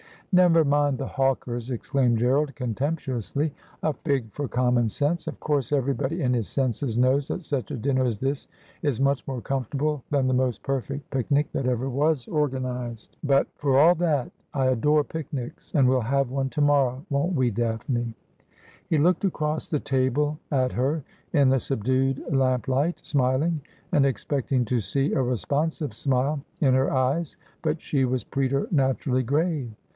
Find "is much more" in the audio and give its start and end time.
8.81-9.41